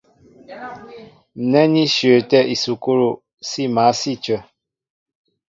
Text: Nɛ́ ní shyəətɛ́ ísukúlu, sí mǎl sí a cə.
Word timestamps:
Nɛ́ 1.51 1.65
ní 1.73 1.83
shyəətɛ́ 1.95 2.47
ísukúlu, 2.53 3.09
sí 3.47 3.61
mǎl 3.75 3.93
sí 3.99 4.11
a 4.17 4.21
cə. 4.23 4.37